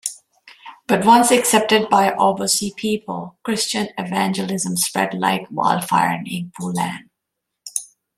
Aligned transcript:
But 0.87 1.05
once 1.05 1.29
accepted 1.29 1.87
by 1.87 2.09
Obosi 2.09 2.75
people, 2.75 3.37
Christian 3.43 3.89
evangelism 3.99 4.75
spread 4.75 5.13
like 5.13 5.45
wildfire 5.51 6.15
in 6.17 6.25
Igbo 6.25 6.73
land. 6.75 7.11